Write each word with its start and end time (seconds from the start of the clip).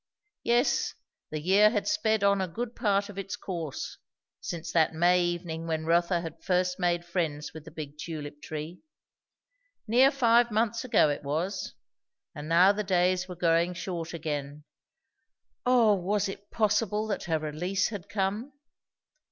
Yes, 0.43 0.95
the 1.29 1.39
year 1.39 1.69
had 1.69 1.87
sped 1.87 2.23
on 2.23 2.41
a 2.41 2.47
good 2.47 2.75
part 2.75 3.07
of 3.07 3.19
its 3.19 3.35
course, 3.35 3.99
since 4.39 4.71
that 4.71 4.95
May 4.95 5.21
evening 5.23 5.67
when 5.67 5.85
Rotha 5.85 6.21
had 6.21 6.43
first 6.43 6.79
made 6.79 7.05
friends 7.05 7.53
with 7.53 7.65
the 7.65 7.69
big 7.69 7.99
tulip 7.99 8.41
tree. 8.41 8.79
Near 9.87 10.09
five 10.09 10.49
months 10.49 10.83
ago 10.83 11.09
it 11.09 11.21
was, 11.21 11.75
and 12.33 12.49
now 12.49 12.71
the 12.71 12.83
days 12.83 13.27
were 13.27 13.35
growing 13.35 13.75
short 13.75 14.11
again. 14.11 14.63
O 15.67 15.93
was 15.93 16.27
it 16.27 16.49
possible 16.49 17.05
that 17.05 17.25
her 17.25 17.37
release 17.37 17.89
had 17.89 18.09
come? 18.09 18.53